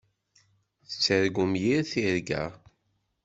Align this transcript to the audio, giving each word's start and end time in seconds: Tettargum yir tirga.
Tettargum 0.89 1.53
yir 1.63 1.81
tirga. 1.91 2.43